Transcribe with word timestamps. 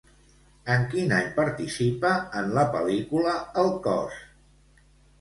En 0.75 0.85
quin 0.93 1.13
any 1.17 1.29
participa 1.35 2.15
en 2.41 2.51
la 2.57 2.65
pel·lícula 2.79 3.39
"El 3.67 3.73
cos"? 3.89 4.21